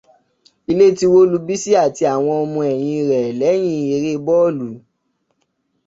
Ilé 0.71 0.85
ti 0.97 1.05
wó 1.13 1.19
lu 1.31 1.37
Bísí 1.47 1.71
àti 1.85 2.03
àwọn 2.13 2.35
ọmọ 2.43 2.59
ẹ̀yìn 2.73 3.05
rẹ̀ 3.11 3.25
lẹ́yìn 3.39 3.87
eré 3.95 4.11
bọ́ọ̀lù. 4.25 4.67